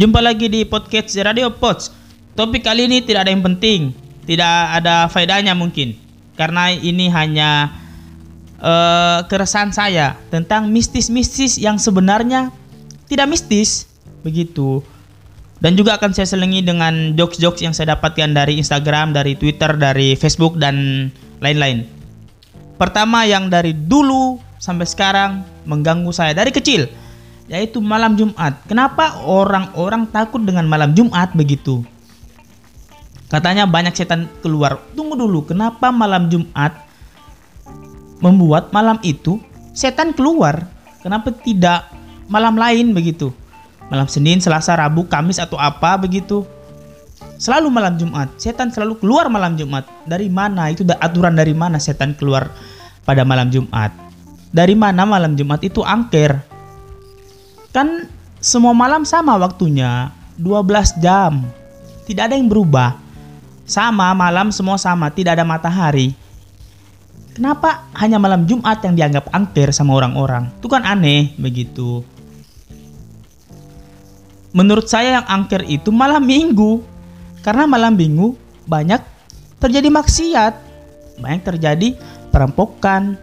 [0.00, 1.92] Jumpa lagi di podcast Radio Pots.
[2.32, 3.92] Topik kali ini tidak ada yang penting,
[4.24, 5.92] tidak ada faedahnya mungkin,
[6.40, 7.68] karena ini hanya
[8.64, 12.48] uh, keresahan saya tentang mistis-mistis yang sebenarnya
[13.12, 13.92] tidak mistis,
[14.24, 14.80] begitu.
[15.60, 20.16] Dan juga akan saya selingi dengan jokes-jokes yang saya dapatkan dari Instagram, dari Twitter, dari
[20.16, 21.12] Facebook dan
[21.44, 21.84] lain-lain.
[22.80, 26.88] Pertama yang dari dulu sampai sekarang mengganggu saya dari kecil
[27.50, 28.62] yaitu malam Jumat.
[28.70, 31.82] Kenapa orang-orang takut dengan malam Jumat begitu?
[33.26, 34.78] Katanya banyak setan keluar.
[34.94, 36.78] Tunggu dulu, kenapa malam Jumat
[38.22, 39.42] membuat malam itu
[39.74, 40.70] setan keluar?
[41.02, 41.90] Kenapa tidak
[42.30, 43.34] malam lain begitu?
[43.90, 46.46] Malam Senin, Selasa, Rabu, Kamis atau apa begitu?
[47.40, 48.30] Selalu malam Jumat.
[48.38, 49.88] Setan selalu keluar malam Jumat.
[50.06, 50.70] Dari mana?
[50.70, 52.54] Itu aturan dari mana setan keluar
[53.02, 53.90] pada malam Jumat?
[54.54, 56.49] Dari mana malam Jumat itu angker?
[57.70, 58.10] Kan
[58.42, 61.44] semua malam sama waktunya, 12 jam.
[62.08, 62.98] Tidak ada yang berubah.
[63.62, 66.10] Sama malam semua sama, tidak ada matahari.
[67.30, 70.50] Kenapa hanya malam Jumat yang dianggap angker sama orang-orang?
[70.58, 72.02] Itu kan aneh begitu.
[74.50, 76.82] Menurut saya yang angker itu malam minggu.
[77.40, 78.34] Karena malam minggu
[78.66, 78.98] banyak
[79.62, 80.54] terjadi maksiat.
[81.22, 81.94] Banyak terjadi
[82.34, 83.14] perampokan,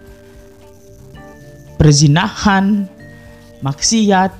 [1.75, 2.87] perzinahan,
[3.67, 4.31] maksiat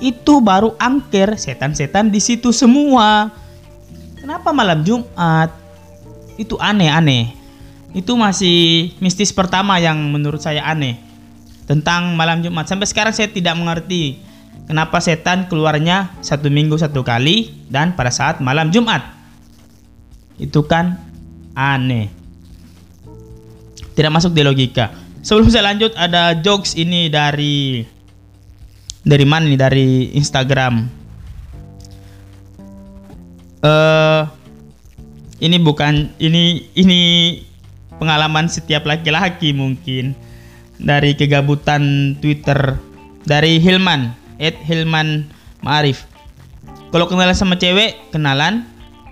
[0.00, 3.32] itu baru angker setan-setan di situ semua.
[4.16, 5.52] Kenapa malam Jumat?
[6.40, 7.36] Itu aneh-aneh.
[7.92, 10.96] Itu masih mistis pertama yang menurut saya aneh
[11.68, 12.68] tentang malam Jumat.
[12.68, 14.20] Sampai sekarang saya tidak mengerti
[14.64, 19.04] kenapa setan keluarnya satu minggu satu kali dan pada saat malam Jumat.
[20.40, 20.96] Itu kan
[21.52, 22.08] aneh.
[23.92, 24.96] Tidak masuk di logika.
[25.20, 27.84] Sebelum saya lanjut ada jokes ini dari
[29.06, 29.60] dari mana nih?
[29.60, 30.74] Dari Instagram.
[33.60, 34.22] Eh uh,
[35.40, 37.00] ini bukan ini ini
[38.00, 40.16] pengalaman setiap laki-laki mungkin.
[40.80, 42.80] Dari kegabutan Twitter.
[43.20, 45.28] Dari Hilman Ed Hilman
[45.60, 46.08] Marif
[46.90, 48.66] kalau kenalan sama cewek kenalan.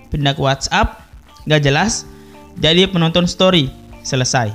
[0.09, 1.05] Pindah ke WhatsApp
[1.47, 2.09] gak jelas.
[2.59, 3.71] Jadi penonton story
[4.03, 4.51] selesai.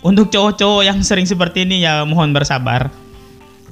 [0.00, 2.88] Untuk cowok-cowok yang sering seperti ini ya mohon bersabar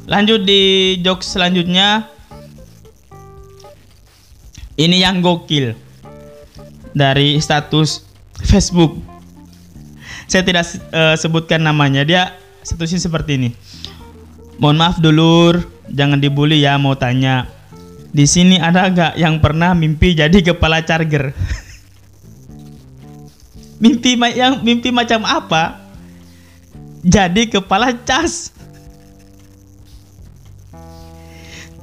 [0.06, 2.06] Lanjut di jokes selanjutnya.
[4.76, 5.74] Ini yang gokil
[6.94, 8.06] dari status
[8.46, 9.02] Facebook.
[10.30, 12.06] Saya tidak uh, sebutkan namanya.
[12.06, 13.50] Dia statusnya seperti ini.
[14.56, 17.50] Mohon maaf dulur, jangan dibully ya mau tanya.
[18.16, 21.36] Di sini ada gak yang pernah mimpi jadi kepala charger?
[23.82, 25.84] mimpi yang mimpi macam apa?
[27.04, 28.55] Jadi kepala cas.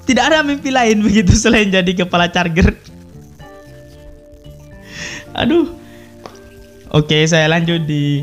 [0.04, 2.76] Tidak ada mimpi lain begitu selain jadi kepala charger.
[5.34, 5.80] Aduh.
[6.94, 8.22] Oke, saya lanjut di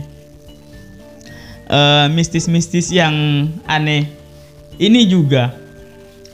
[1.66, 4.06] uh, mistis-mistis yang aneh.
[4.78, 5.56] Ini juga.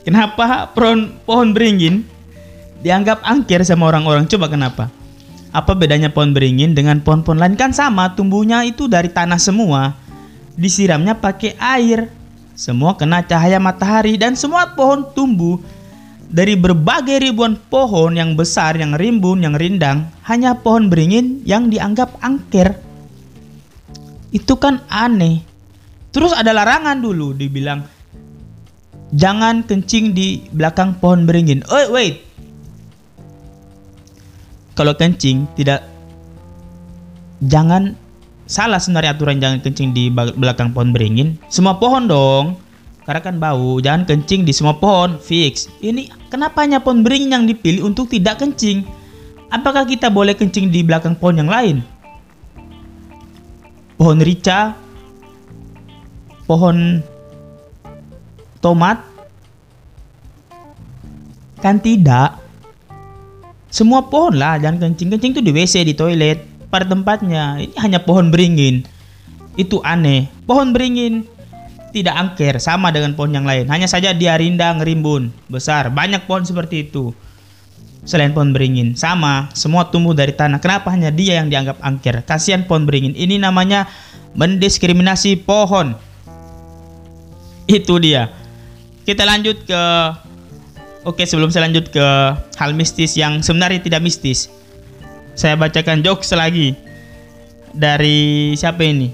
[0.05, 2.05] Kenapa pohon pohon beringin
[2.84, 4.28] dianggap angker sama orang-orang?
[4.28, 4.93] Coba kenapa?
[5.57, 7.57] Apa bedanya pohon beringin dengan pohon-pohon lain?
[7.57, 9.97] Kan sama, tumbuhnya itu dari tanah semua.
[10.53, 12.13] Disiramnya pakai air.
[12.56, 15.61] Semua kena cahaya matahari dan semua pohon tumbuh
[16.33, 22.16] dari berbagai ribuan pohon yang besar, yang rimbun, yang rindang, hanya pohon beringin yang dianggap
[22.25, 22.81] angker.
[24.33, 25.45] Itu kan aneh.
[26.16, 27.84] Terus ada larangan dulu dibilang
[29.12, 31.61] jangan kencing di belakang pohon beringin.
[31.69, 32.25] Oh wait.
[34.72, 35.84] Kalau kencing tidak
[37.45, 37.97] jangan
[38.47, 41.37] salah sebenarnya aturan jangan kencing di belakang pohon beringin.
[41.51, 42.45] Semua pohon dong.
[43.07, 45.71] Karena kan bau, jangan kencing di semua pohon, fix.
[45.79, 48.83] Ini kenapa hanya pohon beringin yang dipilih untuk tidak kencing?
[49.47, 51.87] Apakah kita boleh kencing di belakang pohon yang lain?
[53.95, 54.75] Pohon rica,
[56.51, 56.99] pohon
[58.59, 58.98] tomat,
[61.63, 62.43] kan tidak.
[63.71, 65.15] Semua pohon lah, jangan kencing.
[65.15, 67.60] Kencing itu di WC, di toilet pada tempatnya.
[67.63, 68.86] Ini hanya pohon beringin.
[69.57, 70.28] Itu aneh.
[70.45, 71.24] Pohon beringin
[71.97, 73.65] tidak angker sama dengan pohon yang lain.
[73.72, 75.89] Hanya saja dia rindang, rimbun, besar.
[75.89, 77.16] Banyak pohon seperti itu.
[78.07, 80.63] Selain pohon beringin, sama, semua tumbuh dari tanah.
[80.63, 82.22] Kenapa hanya dia yang dianggap angker?
[82.22, 83.16] Kasihan pohon beringin.
[83.19, 83.91] Ini namanya
[84.36, 85.97] mendiskriminasi pohon.
[87.66, 88.30] Itu dia.
[89.03, 89.83] Kita lanjut ke
[91.07, 92.07] Oke, sebelum saya lanjut ke
[92.59, 94.51] hal mistis yang sebenarnya tidak mistis.
[95.36, 96.72] Saya bacakan jokes lagi.
[97.77, 99.12] Dari siapa ini?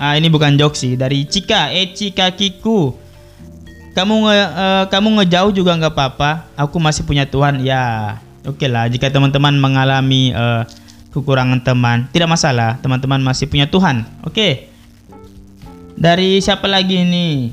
[0.00, 2.96] Ah, ini bukan jokes sih, dari Cika, eh Cika Kiku.
[3.92, 6.48] kamu nge, uh, kamu ngejauh juga nggak apa-apa.
[6.56, 7.60] Aku masih punya Tuhan.
[7.60, 8.16] Ya,
[8.48, 8.88] oke okay lah.
[8.88, 10.64] Jika teman-teman mengalami uh,
[11.12, 12.80] kekurangan teman, tidak masalah.
[12.80, 14.08] Teman-teman masih punya Tuhan.
[14.24, 14.32] Oke.
[14.32, 14.52] Okay.
[16.00, 17.52] Dari siapa lagi ini?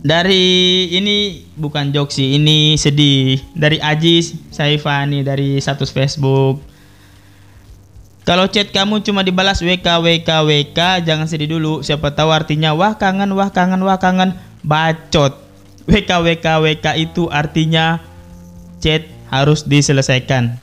[0.00, 3.36] Dari ini bukan jokes sih, ini sedih.
[3.52, 6.64] Dari Aji Saifani dari status Facebook.
[8.24, 11.84] Kalau chat kamu cuma dibalas WK WK WK, jangan sedih dulu.
[11.84, 14.32] Siapa tahu artinya wah kangen, wah kangen, wah kangen.
[14.64, 15.36] Bacot.
[15.84, 18.00] WK WK WK itu artinya
[18.80, 20.56] chat harus diselesaikan.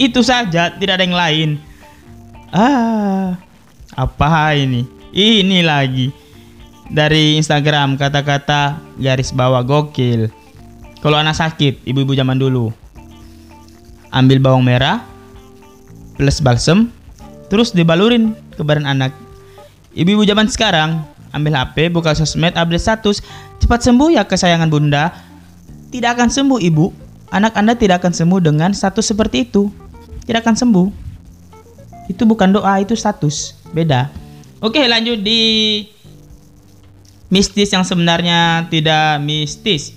[0.00, 1.50] Itu saja, tidak ada yang lain.
[2.48, 3.36] Ah,
[3.92, 4.88] apa ini?
[5.12, 6.21] Ini lagi
[6.92, 10.28] dari Instagram kata-kata garis bawah gokil.
[11.00, 12.70] Kalau anak sakit, ibu-ibu zaman dulu
[14.12, 15.00] ambil bawang merah,
[16.20, 16.92] plus balsem,
[17.48, 19.10] terus dibalurin ke badan anak.
[19.96, 21.00] Ibu-ibu zaman sekarang
[21.32, 23.24] ambil HP, buka sosmed, update status,
[23.58, 25.10] cepat sembuh ya kesayangan bunda.
[25.88, 26.92] Tidak akan sembuh ibu,
[27.32, 29.72] anak anda tidak akan sembuh dengan status seperti itu.
[30.28, 30.86] Tidak akan sembuh.
[32.12, 33.56] Itu bukan doa, itu status.
[33.72, 34.12] Beda.
[34.62, 35.40] Oke lanjut di
[37.32, 39.96] mistis yang sebenarnya tidak mistis.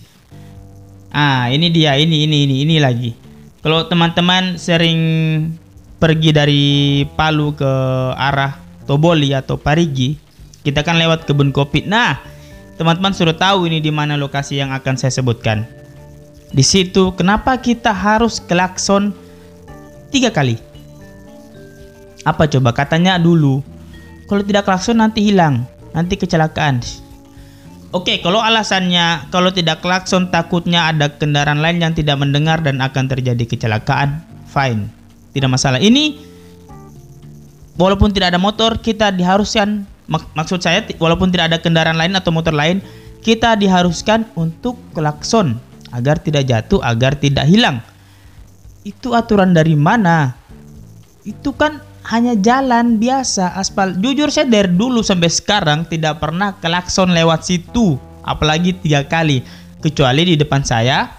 [1.11, 3.11] Ah, ini dia, ini, ini, ini, ini lagi.
[3.59, 4.99] Kalau teman-teman sering
[5.99, 6.65] pergi dari
[7.19, 7.71] Palu ke
[8.15, 8.55] arah
[8.87, 10.15] Toboli atau Parigi,
[10.63, 11.83] kita kan lewat kebun kopi.
[11.83, 12.23] Nah,
[12.79, 15.67] teman-teman sudah tahu ini di mana lokasi yang akan saya sebutkan.
[16.55, 19.11] Di situ, kenapa kita harus klakson
[20.07, 20.55] tiga kali?
[22.23, 23.59] Apa coba katanya dulu?
[24.29, 27.04] Kalau tidak klakson nanti hilang, nanti kecelakaan.
[27.95, 33.07] Oke, kalau alasannya kalau tidak klakson takutnya ada kendaraan lain yang tidak mendengar dan akan
[33.07, 34.19] terjadi kecelakaan,
[34.51, 34.91] fine
[35.31, 35.79] tidak masalah.
[35.79, 36.19] Ini
[37.79, 42.35] walaupun tidak ada motor, kita diharuskan mak maksud saya walaupun tidak ada kendaraan lain atau
[42.35, 42.83] motor lain,
[43.23, 45.55] kita diharuskan untuk klakson
[45.95, 47.79] agar tidak jatuh, agar tidak hilang.
[48.83, 50.35] Itu aturan dari mana?
[51.23, 53.97] Itu kan hanya jalan biasa aspal.
[53.97, 59.41] Jujur saya dari dulu sampai sekarang tidak pernah klakson lewat situ, apalagi tiga kali,
[59.81, 61.09] kecuali di depan saya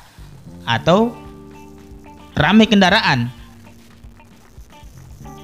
[0.62, 1.10] atau
[2.38, 3.34] ramai kendaraan.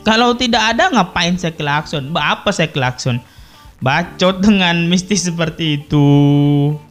[0.03, 2.11] Kalau tidak ada ngapain saya klakson?
[2.15, 3.19] Apa saya klakson?
[3.83, 6.07] Bacot dengan mistis seperti itu.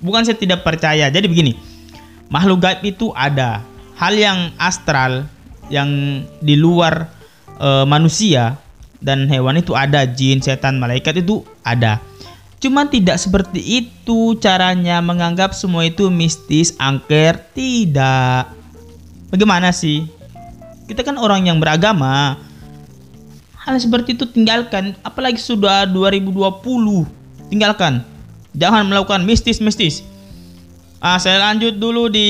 [0.03, 1.07] Bukan saya tidak percaya.
[1.07, 1.56] Jadi begini,
[2.27, 3.63] makhluk gaib itu ada.
[3.95, 5.27] Hal yang astral,
[5.71, 7.20] yang di luar
[7.61, 8.57] e, manusia
[8.97, 10.09] dan hewan itu ada.
[10.09, 12.01] Jin, setan, malaikat itu ada.
[12.57, 17.37] Cuma tidak seperti itu caranya menganggap semua itu mistis, angker.
[17.53, 18.41] Tidak.
[19.29, 20.09] Bagaimana sih?
[20.89, 22.41] Kita kan orang yang beragama
[23.61, 26.65] hal seperti itu tinggalkan apalagi sudah 2020
[27.53, 28.01] tinggalkan
[28.57, 30.01] jangan melakukan mistis-mistis
[30.97, 32.29] ah saya lanjut dulu di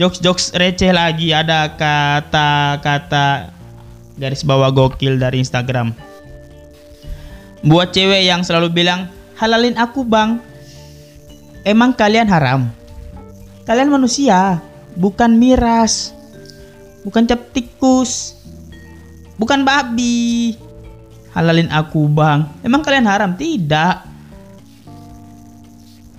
[0.00, 3.52] jokes-jokes receh lagi ada kata-kata
[4.20, 5.96] garis bawah gokil dari Instagram
[7.64, 9.08] buat cewek yang selalu bilang
[9.40, 10.36] halalin aku bang
[11.64, 12.68] emang kalian haram
[13.64, 14.60] kalian manusia
[14.94, 16.12] bukan miras
[17.08, 18.40] bukan cap tikus
[19.40, 20.52] bukan babi.
[21.32, 22.44] Halalin aku bang.
[22.60, 23.32] Emang kalian haram?
[23.32, 24.12] Tidak.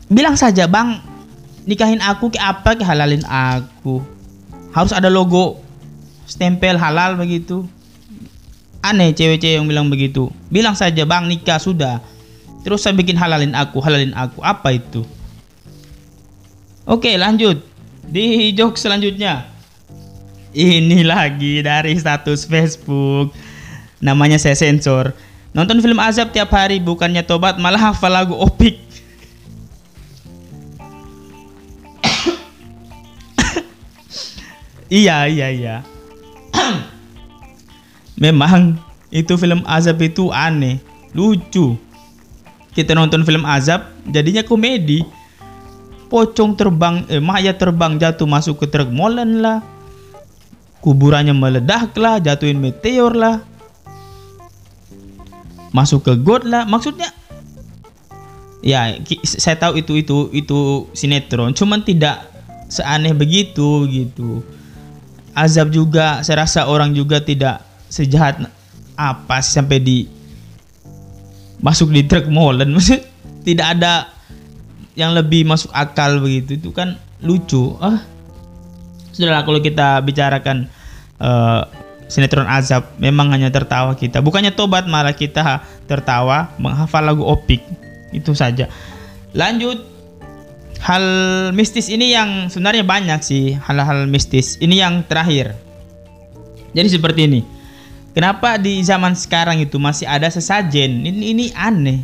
[0.10, 0.98] Bilang saja bang,
[1.70, 4.02] nikahin aku ke apa ke halalin aku.
[4.74, 5.62] Harus ada logo
[6.26, 7.70] stempel halal begitu.
[8.82, 10.34] Aneh cewek-cewek yang bilang begitu.
[10.50, 12.02] Bilang saja bang nikah sudah.
[12.66, 14.42] Terus saya bikin halalin aku, halalin aku.
[14.42, 15.06] Apa itu?
[16.90, 17.62] Oke lanjut.
[18.06, 19.46] Di joke selanjutnya.
[20.52, 23.32] Ini lagi dari status Facebook.
[24.02, 25.14] Namanya saya sensor.
[25.54, 28.82] Nonton film azab tiap hari bukannya tobat malah hafal lagu opik.
[34.90, 35.76] iya, iya, iya.
[38.22, 38.78] Memang
[39.10, 40.78] itu film azab itu aneh,
[41.18, 41.74] lucu.
[42.72, 45.02] Kita nonton film azab jadinya komedi.
[46.12, 49.64] Pocong terbang, eh, mayat terbang jatuh masuk ke truk molen lah
[50.82, 53.46] kuburannya meledak lah, jatuhin meteor lah,
[55.70, 57.14] masuk ke god lah, maksudnya
[58.66, 62.26] ya saya tahu itu itu itu sinetron, cuman tidak
[62.68, 64.42] seaneh begitu gitu.
[65.32, 68.48] Azab juga saya rasa orang juga tidak sejahat
[68.96, 70.08] apa sih sampai di
[71.60, 73.04] masuk di truk molen maksud
[73.48, 74.10] tidak ada
[74.96, 78.02] yang lebih masuk akal begitu itu kan lucu ah
[79.12, 80.72] sudahlah kalau kita bicarakan
[81.20, 81.68] uh,
[82.12, 87.64] sinetron azab memang hanya tertawa kita bukannya tobat malah kita tertawa menghafal lagu opik
[88.12, 88.68] Itu saja.
[89.32, 89.88] Lanjut
[90.84, 91.06] hal
[91.56, 94.60] mistis ini yang sebenarnya banyak sih hal-hal mistis.
[94.60, 95.56] Ini yang terakhir.
[96.76, 97.42] Jadi seperti ini.
[98.12, 101.08] Kenapa di zaman sekarang itu masih ada sesajen?
[101.08, 102.04] Ini ini aneh.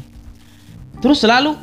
[1.04, 1.60] Terus selalu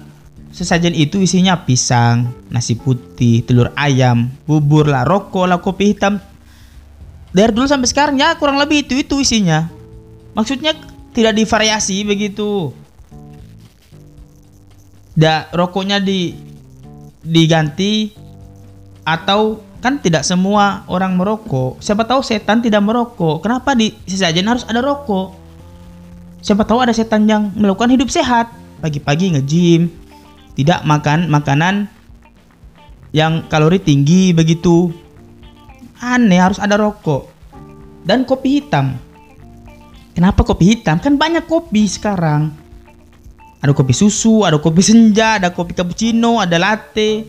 [0.53, 6.21] sesajen itu isinya pisang, nasi putih, telur ayam, bubur lah, rokok lah, kopi hitam.
[7.35, 9.67] Dari dulu sampai sekarang ya kurang lebih itu itu isinya.
[10.37, 10.77] Maksudnya
[11.17, 12.71] tidak divariasi begitu.
[15.17, 16.37] Da, rokoknya di
[17.25, 18.13] diganti
[19.09, 21.77] atau kan tidak semua orang merokok.
[21.85, 23.45] Siapa tahu setan tidak merokok.
[23.45, 25.37] Kenapa di sesajen harus ada rokok?
[26.41, 28.49] Siapa tahu ada setan yang melakukan hidup sehat.
[28.81, 29.93] Pagi-pagi nge-gym,
[30.57, 31.93] tidak makan makanan
[33.13, 34.89] yang kalori tinggi begitu.
[36.01, 37.29] Aneh harus ada rokok.
[38.09, 38.97] Dan kopi hitam.
[40.17, 40.97] Kenapa kopi hitam?
[40.97, 42.65] Kan banyak kopi sekarang
[43.65, 47.25] ada kopi susu, ada kopi senja, ada kopi cappuccino, ada latte,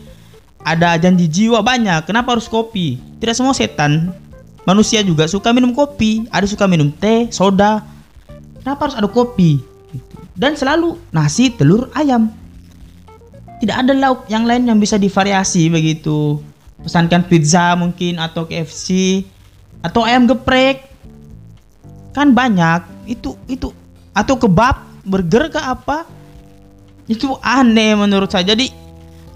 [0.66, 2.02] ada janji jiwa banyak.
[2.10, 2.98] Kenapa harus kopi?
[3.22, 4.10] Tidak semua setan.
[4.66, 7.86] Manusia juga suka minum kopi, ada suka minum teh, soda.
[8.58, 9.62] Kenapa harus ada kopi?
[10.34, 12.34] Dan selalu nasi, telur, ayam.
[13.62, 16.42] Tidak ada lauk yang lain yang bisa divariasi begitu.
[16.82, 19.22] Pesankan pizza mungkin atau KFC
[19.86, 20.82] atau ayam geprek.
[22.10, 22.82] Kan banyak.
[23.06, 23.70] Itu itu
[24.10, 26.16] atau kebab, burger ke apa?
[27.06, 28.66] itu aneh menurut saya jadi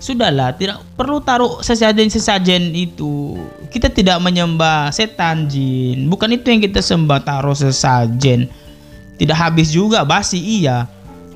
[0.00, 3.36] sudahlah tidak perlu taruh sesajen-sesajen itu.
[3.68, 6.08] Kita tidak menyembah setan jin.
[6.08, 8.48] Bukan itu yang kita sembah taruh sesajen.
[9.20, 10.88] Tidak habis juga basi iya.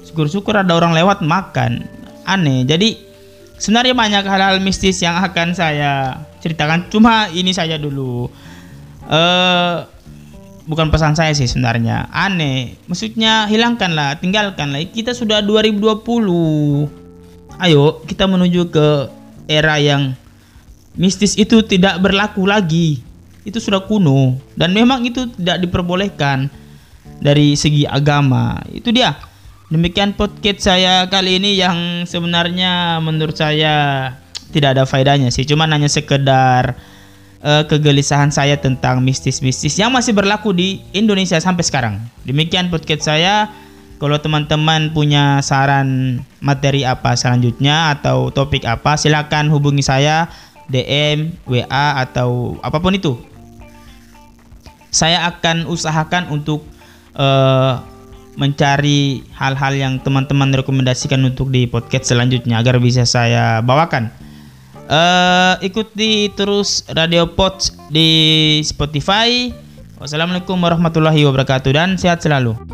[0.03, 1.85] Syukur-syukur ada orang lewat makan.
[2.25, 2.97] Aneh jadi
[3.61, 6.89] sebenarnya banyak hal-hal mistis yang akan saya ceritakan.
[6.89, 8.33] Cuma ini saja dulu.
[9.05, 9.77] Eh
[10.65, 12.09] bukan pesan saya sih sebenarnya.
[12.09, 14.81] Aneh maksudnya hilangkanlah tinggalkanlah.
[14.89, 17.04] Kita sudah 2020
[17.61, 18.87] ayo kita menuju ke
[19.47, 20.17] era yang
[20.95, 23.03] mistis itu tidak berlaku lagi.
[23.45, 24.41] Itu sudah kuno.
[24.57, 26.49] Dan memang itu tidak diperbolehkan
[27.21, 28.57] dari segi agama.
[28.73, 29.15] Itu dia.
[29.69, 34.13] Demikian podcast saya kali ini yang sebenarnya menurut saya
[34.55, 35.45] tidak ada faedahnya sih.
[35.45, 36.79] Cuma hanya sekedar
[37.43, 41.95] uh, kegelisahan saya tentang mistis-mistis yang masih berlaku di Indonesia sampai sekarang.
[42.25, 43.51] Demikian podcast saya.
[44.03, 50.29] Kalau teman-teman punya saran materi apa selanjutnya atau topik apa, silakan hubungi saya
[50.69, 53.17] DM, WA atau apa pun itu.
[54.91, 56.67] Saya akan usahakan untuk
[57.19, 57.83] uh,
[58.35, 64.11] mencari hal-hal yang teman-teman rekomendasikan untuk di podcast selanjutnya agar bisa saya bawakan.
[64.85, 69.55] Uh, ikuti terus Radio Pots di Spotify.
[69.97, 72.74] Wassalamualaikum warahmatullahi wabarakatuh dan sehat selalu.